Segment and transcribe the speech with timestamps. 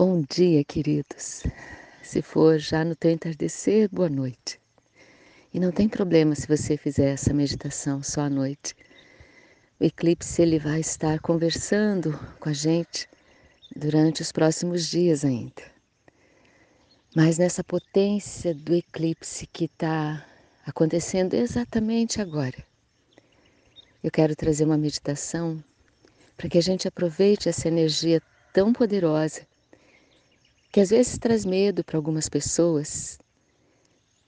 [0.00, 1.42] Bom dia, queridos.
[2.04, 4.60] Se for já no teu entardecer, boa noite.
[5.52, 8.76] E não tem problema se você fizer essa meditação só à noite.
[9.80, 13.08] O eclipse ele vai estar conversando com a gente
[13.74, 15.64] durante os próximos dias ainda.
[17.12, 20.24] Mas nessa potência do eclipse que está
[20.64, 22.64] acontecendo exatamente agora,
[24.00, 25.60] eu quero trazer uma meditação
[26.36, 28.22] para que a gente aproveite essa energia
[28.52, 29.47] tão poderosa
[30.70, 33.18] que às vezes traz medo para algumas pessoas,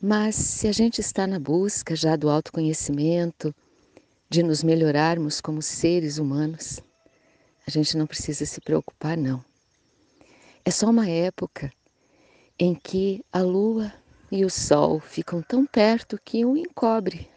[0.00, 3.54] mas se a gente está na busca já do autoconhecimento,
[4.28, 6.80] de nos melhorarmos como seres humanos,
[7.66, 9.44] a gente não precisa se preocupar, não.
[10.64, 11.72] É só uma época
[12.58, 13.92] em que a lua
[14.30, 17.28] e o sol ficam tão perto que um encobre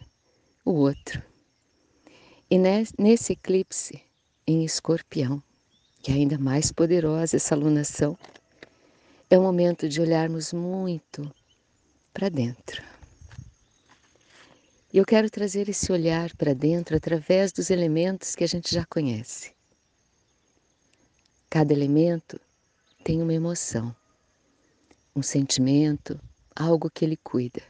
[0.64, 1.22] o outro.
[2.50, 4.02] E nesse eclipse
[4.48, 5.44] em escorpião,
[6.02, 8.18] que é ainda mais poderosa essa alunação,
[9.30, 11.32] é o momento de olharmos muito
[12.14, 12.84] para dentro.
[14.94, 18.86] E eu quero trazer esse olhar para dentro através dos elementos que a gente já
[18.86, 19.54] conhece.
[21.50, 22.40] Cada elemento
[23.04, 23.96] tem uma emoção,
[25.16, 26.20] um sentimento,
[26.56, 27.62] algo que ele cuida.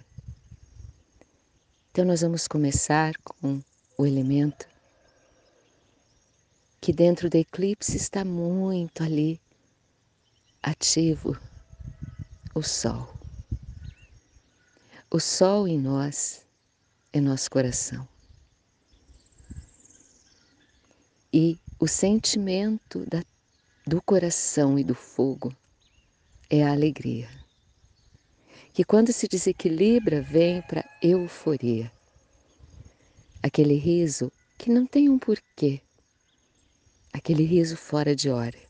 [1.92, 3.62] Então, nós vamos começar com
[3.98, 4.68] o elemento
[6.80, 9.42] que dentro do eclipse está muito ali
[10.66, 11.38] ativo
[12.56, 13.14] o sol.
[15.12, 16.44] O sol em nós
[17.14, 18.08] é nosso coração.
[21.32, 23.24] E o sentimento da,
[23.86, 25.56] do coração e do fogo
[26.50, 27.30] é a alegria,
[28.74, 31.92] que quando se desequilibra vem para euforia.
[33.44, 35.80] Aquele riso que não tem um porquê,
[37.14, 38.65] aquele riso fora de hora.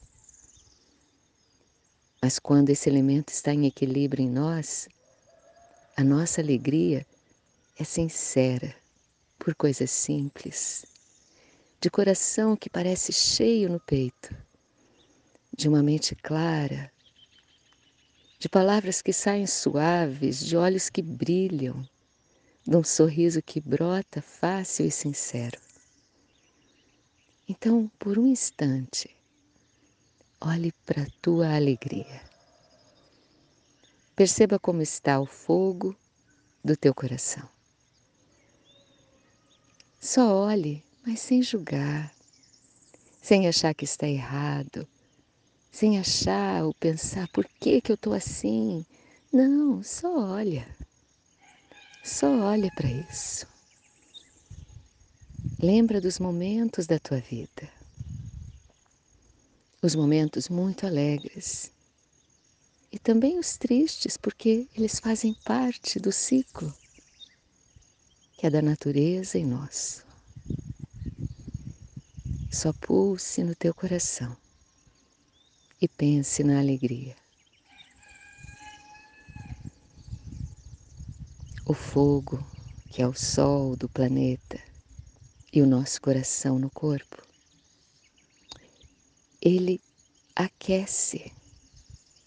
[2.25, 4.89] Mas quando esse elemento está em equilíbrio em nós,
[5.95, 7.05] a nossa alegria
[7.77, 8.75] é sincera,
[9.37, 10.87] por coisas simples,
[11.80, 14.35] de coração que parece cheio no peito,
[15.55, 16.91] de uma mente clara,
[18.39, 21.87] de palavras que saem suaves, de olhos que brilham,
[22.65, 25.61] de um sorriso que brota fácil e sincero.
[27.47, 29.15] Então, por um instante,
[30.48, 32.22] Olhe para a tua alegria.
[34.16, 35.98] Perceba como está o fogo
[36.64, 37.50] do teu coração.
[40.00, 42.14] Só olhe, mas sem julgar,
[43.23, 44.88] sem achar que está errado,
[45.72, 48.86] sem achar ou pensar por que, que eu estou assim.
[49.33, 50.67] Não, só olha.
[52.04, 53.48] Só olha para isso.
[55.60, 57.74] Lembra dos momentos da tua vida
[59.85, 61.71] os momentos muito alegres
[62.91, 66.73] e também os tristes, porque eles fazem parte do ciclo
[68.35, 70.03] que é da natureza em nós.
[72.49, 74.35] Só pulse no teu coração
[75.79, 77.15] e pense na alegria.
[81.63, 82.45] O fogo,
[82.89, 84.59] que é o sol do planeta,
[85.53, 87.24] e o nosso coração no corpo
[89.45, 89.80] ele
[90.36, 91.32] aquece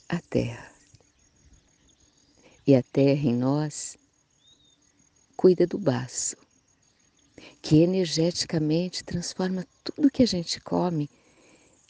[0.08, 0.72] a terra.
[2.64, 3.98] E a terra em nós
[5.36, 6.36] cuida do baço,
[7.60, 11.10] que energeticamente transforma tudo que a gente come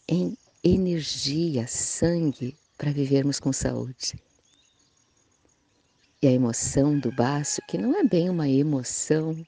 [0.09, 0.35] em
[0.65, 4.19] energia, sangue para vivermos com saúde.
[6.23, 9.47] E a emoção do baço, que não é bem uma emoção,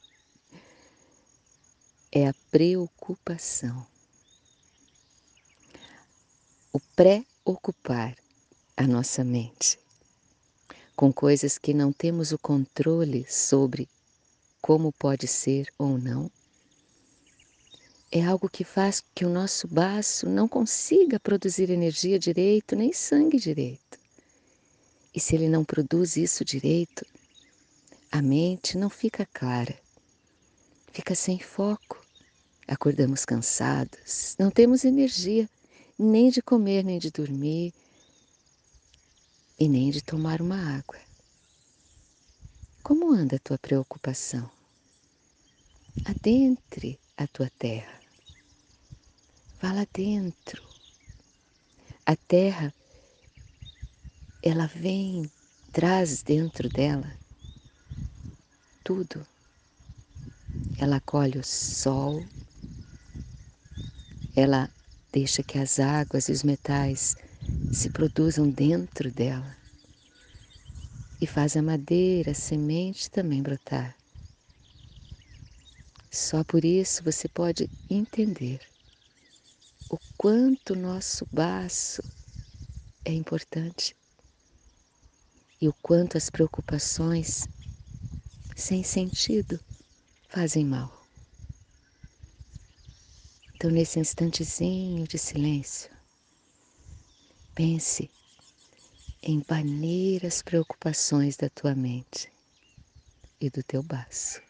[2.12, 3.89] é a preocupação
[6.72, 8.16] o pré-ocupar
[8.76, 9.78] a nossa mente
[10.94, 13.88] com coisas que não temos o controle sobre
[14.60, 16.30] como pode ser ou não,
[18.12, 23.38] é algo que faz que o nosso baço não consiga produzir energia direito nem sangue
[23.38, 23.98] direito.
[25.14, 27.04] E se ele não produz isso direito,
[28.12, 29.76] a mente não fica clara,
[30.92, 32.04] fica sem foco,
[32.68, 35.48] acordamos cansados, não temos energia
[36.02, 37.74] nem de comer, nem de dormir
[39.58, 40.98] e nem de tomar uma água.
[42.82, 44.50] Como anda a tua preocupação?
[46.06, 48.00] Adentre a tua terra.
[49.60, 50.66] Vá lá dentro.
[52.06, 52.72] A terra,
[54.42, 55.30] ela vem,
[55.70, 57.14] traz dentro dela
[58.82, 59.24] tudo.
[60.78, 62.24] Ela acolhe o sol,
[64.34, 64.70] ela
[65.12, 67.16] Deixa que as águas e os metais
[67.70, 69.56] se produzam dentro dela
[71.20, 73.98] e faz a madeira, a semente também brotar.
[76.10, 78.60] Só por isso você pode entender
[79.88, 82.02] o quanto nosso baço
[83.04, 83.96] é importante
[85.60, 87.48] e o quanto as preocupações
[88.56, 89.60] sem sentido
[90.28, 90.99] fazem mal.
[93.60, 95.90] Então, nesse instantezinho de silêncio,
[97.54, 98.10] pense
[99.22, 102.32] em banir as preocupações da tua mente
[103.38, 104.40] e do teu baço.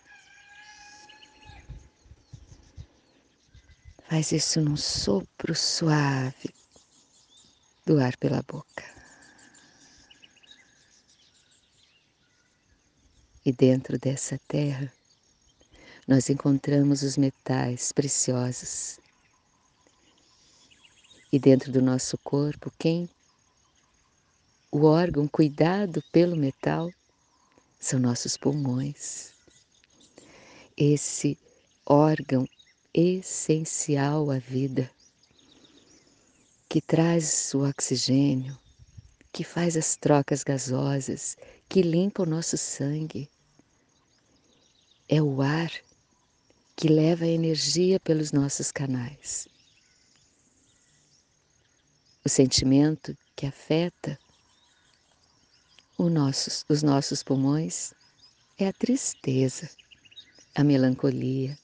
[4.08, 6.54] Faz isso num sopro suave
[7.84, 8.84] do ar pela boca.
[13.44, 14.94] E dentro dessa terra,
[16.06, 18.99] nós encontramos os metais preciosos.
[21.32, 23.08] E dentro do nosso corpo, quem
[24.72, 26.92] o órgão cuidado pelo metal
[27.78, 29.32] são nossos pulmões.
[30.76, 31.38] Esse
[31.86, 32.48] órgão
[32.92, 34.90] essencial à vida,
[36.68, 38.58] que traz o oxigênio,
[39.32, 41.36] que faz as trocas gasosas,
[41.68, 43.30] que limpa o nosso sangue.
[45.08, 45.72] É o ar
[46.76, 49.48] que leva a energia pelos nossos canais.
[52.30, 54.18] Sentimento que afeta
[55.98, 57.92] nossos, os nossos pulmões
[58.56, 59.68] é a tristeza,
[60.54, 61.58] a melancolia.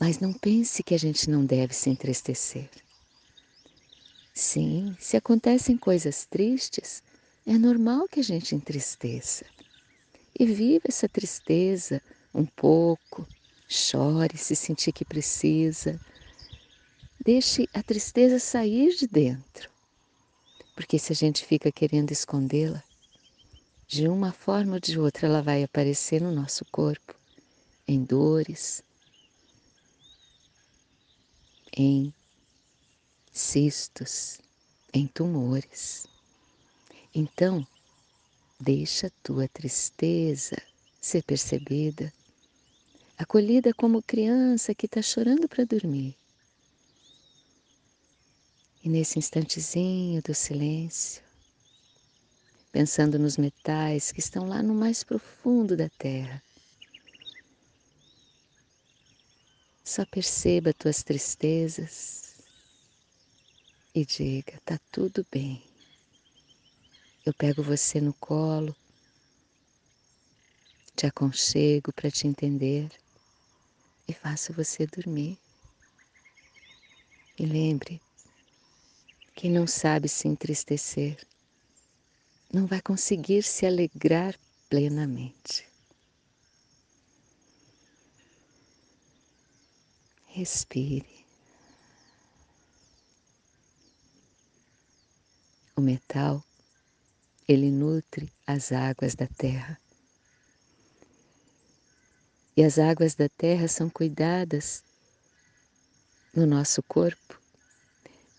[0.00, 2.70] Mas não pense que a gente não deve se entristecer.
[4.32, 7.02] Sim, se acontecem coisas tristes,
[7.44, 9.44] é normal que a gente entristeça.
[10.38, 12.00] E viva essa tristeza
[12.32, 13.26] um pouco,
[13.68, 15.98] chore se sentir que precisa.
[17.26, 19.68] Deixe a tristeza sair de dentro,
[20.76, 22.80] porque se a gente fica querendo escondê-la,
[23.88, 27.16] de uma forma ou de outra ela vai aparecer no nosso corpo,
[27.88, 28.80] em dores,
[31.76, 32.14] em
[33.32, 34.38] cistos,
[34.94, 36.06] em tumores.
[37.12, 37.66] Então,
[38.60, 40.56] deixa tua tristeza
[41.00, 42.12] ser percebida
[43.18, 46.16] acolhida como criança que está chorando para dormir.
[48.86, 51.20] E nesse instantezinho do silêncio,
[52.70, 56.40] pensando nos metais que estão lá no mais profundo da terra,
[59.82, 62.36] só perceba tuas tristezas
[63.92, 65.64] e diga: tá tudo bem.
[67.24, 68.72] Eu pego você no colo,
[70.94, 72.88] te aconchego para te entender
[74.06, 75.36] e faço você dormir.
[77.36, 78.00] E lembre,
[79.36, 81.18] quem não sabe se entristecer
[82.50, 84.34] não vai conseguir se alegrar
[84.66, 85.68] plenamente.
[90.28, 91.26] Respire.
[95.76, 96.42] O metal,
[97.46, 99.78] ele nutre as águas da terra.
[102.56, 104.82] E as águas da terra são cuidadas
[106.34, 107.45] no nosso corpo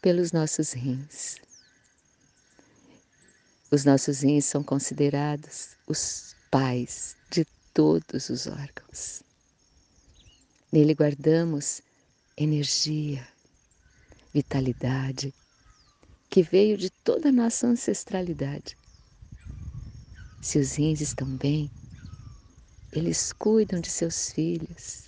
[0.02, 1.38] pelos nossos rins.
[3.72, 9.24] Os nossos rins são considerados os pais de todos os órgãos.
[10.72, 11.82] Nele guardamos
[12.38, 13.28] energia,
[14.34, 15.34] vitalidade,
[16.30, 18.78] que veio de toda a nossa ancestralidade.
[20.42, 21.70] Se os rins estão bem,
[22.94, 25.07] eles cuidam de seus filhos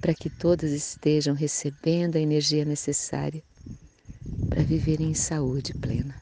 [0.00, 3.42] para que todos estejam recebendo a energia necessária
[4.48, 6.20] para viverem em saúde plena.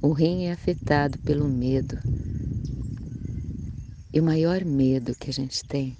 [0.00, 1.98] O rim é afetado pelo medo.
[4.12, 5.96] E o maior medo que a gente tem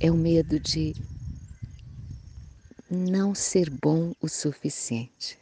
[0.00, 0.94] é o medo de
[2.90, 5.38] não ser bom o suficiente.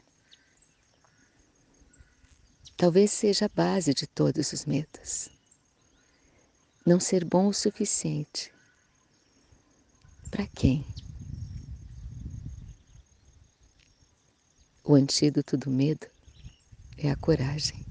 [2.76, 5.35] Talvez seja a base de todos os medos.
[6.86, 8.54] Não ser bom o suficiente.
[10.30, 10.86] Para quem?
[14.84, 16.06] O antídoto do medo
[16.96, 17.84] é a coragem.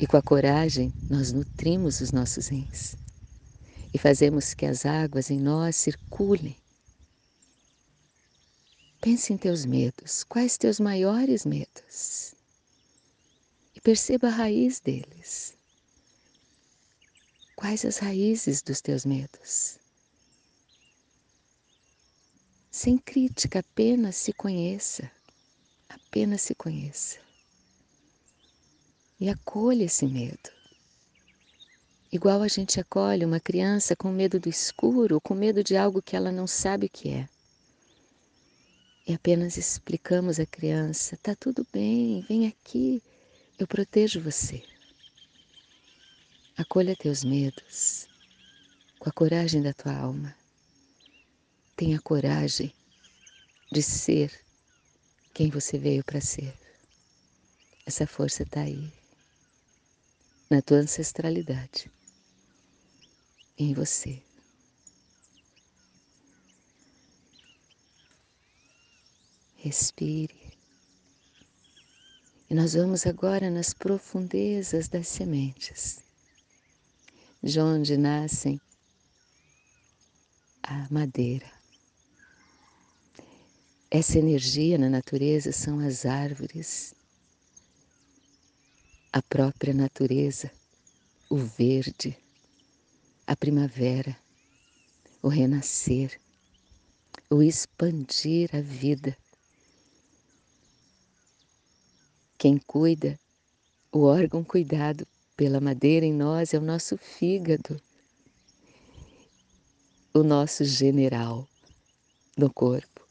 [0.00, 2.96] E com a coragem nós nutrimos os nossos rins
[3.92, 6.56] e fazemos que as águas em nós circulem.
[9.02, 10.24] Pense em teus medos.
[10.24, 12.34] Quais teus maiores medos?
[13.82, 15.54] perceba a raiz deles.
[17.62, 19.78] Quais as raízes dos teus medos?
[22.72, 25.08] sem crítica, apenas se conheça,
[25.88, 27.20] apenas se conheça.
[29.20, 30.50] E acolha esse medo.
[32.10, 36.16] Igual a gente acolhe uma criança com medo do escuro, com medo de algo que
[36.16, 37.28] ela não sabe o que é.
[39.06, 43.00] E apenas explicamos à criança: tá tudo bem, vem aqui,
[43.56, 44.64] eu protejo você.
[46.62, 48.06] Acolha teus medos
[49.00, 50.32] com a coragem da tua alma.
[51.74, 52.72] Tenha coragem
[53.72, 54.30] de ser
[55.34, 56.56] quem você veio para ser.
[57.84, 58.92] Essa força está aí,
[60.48, 61.90] na tua ancestralidade,
[63.58, 64.22] em você.
[69.56, 70.56] Respire.
[72.48, 76.04] E nós vamos agora nas profundezas das sementes,
[77.42, 78.60] de onde nascem
[80.62, 81.50] a madeira.
[83.90, 86.94] Essa energia na natureza são as árvores,
[89.12, 90.50] a própria natureza,
[91.28, 92.16] o verde,
[93.26, 94.16] a primavera,
[95.22, 96.20] o renascer,
[97.28, 99.16] o expandir a vida
[102.42, 103.16] Quem cuida,
[103.92, 105.06] o órgão cuidado
[105.42, 107.82] pela madeira em nós é o nosso fígado,
[110.14, 111.48] o nosso general
[112.38, 113.04] no corpo.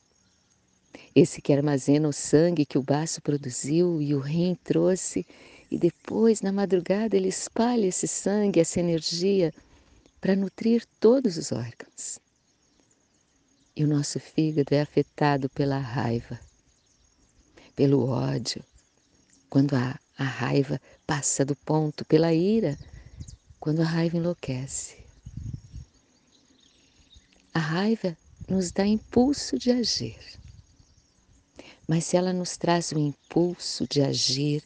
[1.14, 5.28] Esse que armazena o sangue que o baço produziu e o rim trouxe,
[5.70, 9.54] e depois, na madrugada, ele espalha esse sangue, essa energia,
[10.22, 12.18] para nutrir todos os órgãos.
[13.76, 16.40] E o nosso fígado é afetado pela raiva,
[17.76, 18.64] pelo ódio,
[19.50, 22.78] quando a, a raiva passa do ponto, pela ira,
[23.60, 25.04] quando a raiva enlouquece.
[27.52, 28.16] A raiva
[28.48, 30.20] nos dá impulso de agir.
[31.88, 34.64] Mas se ela nos traz o impulso de agir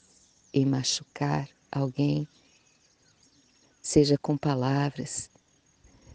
[0.54, 2.28] e machucar alguém,
[3.82, 5.30] seja com palavras,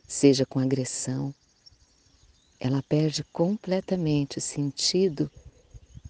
[0.06, 1.34] seja com agressão,
[2.58, 5.30] ela perde completamente o sentido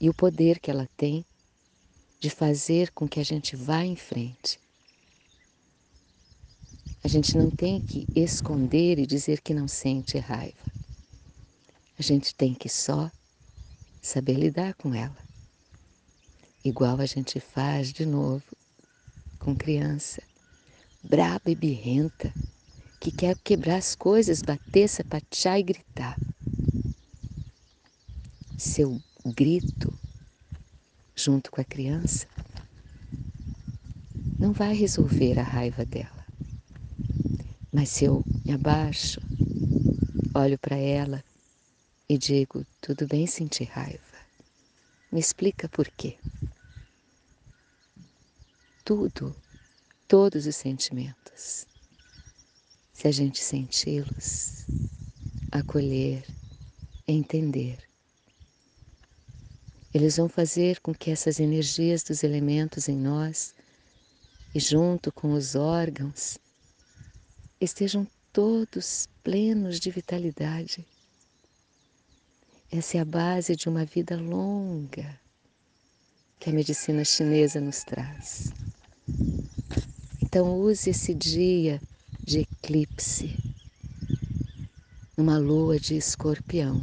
[0.00, 1.24] e o poder que ela tem
[2.20, 4.60] de fazer com que a gente vá em frente.
[7.02, 10.70] A gente não tem que esconder e dizer que não sente raiva.
[11.98, 13.10] A gente tem que só
[14.02, 15.16] saber lidar com ela.
[16.62, 18.44] Igual a gente faz de novo
[19.38, 20.22] com criança,
[21.02, 22.34] braba e birrenta,
[23.00, 26.18] que quer quebrar as coisas, bater, sapatear e gritar.
[28.58, 29.98] Seu grito
[31.20, 32.26] junto com a criança,
[34.40, 36.24] não vai resolver a raiva dela.
[37.72, 39.20] Mas se eu me abaixo,
[40.34, 41.22] olho para ela
[42.08, 44.00] e digo: tudo bem sentir raiva,
[45.12, 46.18] me explica por quê.
[48.82, 49.36] Tudo,
[50.08, 51.66] todos os sentimentos,
[52.94, 54.66] se a gente senti-los,
[55.52, 56.26] acolher,
[57.06, 57.89] entender,
[59.92, 63.54] eles vão fazer com que essas energias dos elementos em nós
[64.54, 66.38] e junto com os órgãos
[67.60, 70.86] estejam todos plenos de vitalidade.
[72.70, 75.18] Essa é a base de uma vida longa
[76.38, 78.52] que a medicina chinesa nos traz.
[80.22, 81.82] Então, use esse dia
[82.22, 83.36] de eclipse
[85.16, 86.82] numa lua de escorpião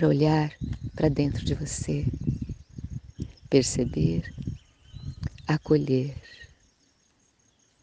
[0.00, 0.56] para olhar
[0.96, 2.06] para dentro de você,
[3.50, 4.34] perceber,
[5.46, 6.16] acolher.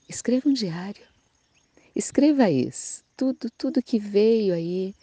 [0.09, 1.05] Escreva um diário.
[1.95, 4.95] Escreva isso, tudo, tudo que veio aí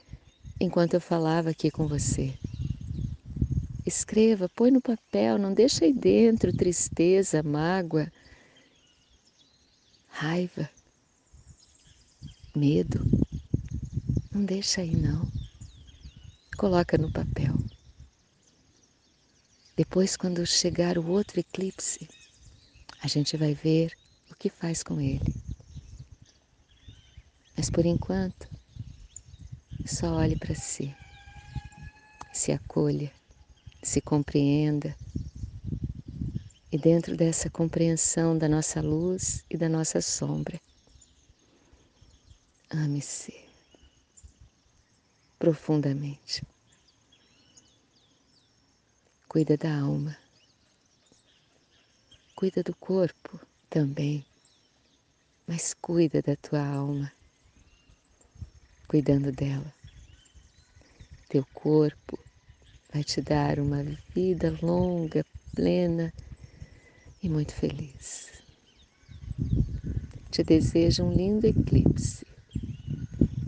[0.61, 2.35] enquanto eu falava aqui com você.
[3.87, 8.13] Escreva, põe no papel, não deixa aí dentro tristeza, mágoa,
[10.09, 10.69] raiva,
[12.57, 12.99] medo.
[14.33, 15.34] Não deixa aí não.
[16.57, 17.53] Coloca no papel.
[19.77, 22.09] Depois, quando chegar o outro eclipse,
[23.03, 23.93] a gente vai ver
[24.31, 25.35] o que faz com ele.
[27.57, 28.49] Mas por enquanto,
[29.85, 30.95] só olhe para si,
[32.33, 33.13] se acolha,
[33.83, 34.97] se compreenda.
[36.71, 40.57] E dentro dessa compreensão da nossa luz e da nossa sombra,
[42.71, 43.44] ame-se
[45.45, 46.43] profundamente.
[49.29, 50.17] Cuida da alma.
[52.35, 54.25] Cuida do corpo também,
[55.47, 57.13] mas cuida da tua alma.
[58.89, 59.71] Cuidando dela,
[61.29, 62.19] teu corpo,
[62.91, 63.85] vai te dar uma
[64.15, 66.11] vida longa, plena
[67.23, 68.33] e muito feliz.
[70.31, 72.25] Te desejo um lindo eclipse.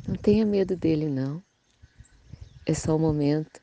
[0.07, 1.46] Não tenha medo dele, não.
[2.69, 3.63] É só o momento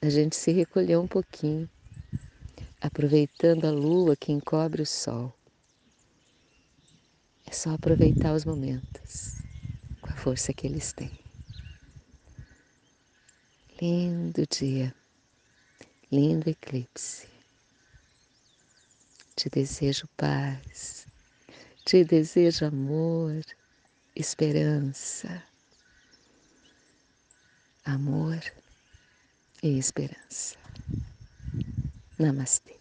[0.00, 1.68] da gente se recolher um pouquinho,
[2.80, 5.34] aproveitando a lua que encobre o sol.
[7.44, 9.42] É só aproveitar os momentos
[10.00, 11.10] com a força que eles têm.
[13.82, 14.94] Lindo dia,
[16.12, 17.26] lindo eclipse.
[19.34, 21.04] Te desejo paz,
[21.84, 23.42] te desejo amor,
[24.14, 25.49] esperança.
[27.92, 28.38] Amor
[29.64, 30.56] e esperança.
[32.20, 32.79] Namastê.